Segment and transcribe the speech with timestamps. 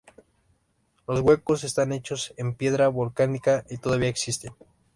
[1.07, 4.51] Los huecos están hechos en piedra volcánica y todavía existen.